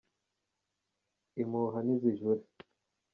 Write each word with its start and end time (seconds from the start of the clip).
Impuha 1.41 1.79
nizijure 1.85 2.43